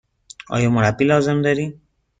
آیا 0.55 0.69
مربی 0.75 1.05
لازم 1.09 1.37
دارید؟ 1.41 1.81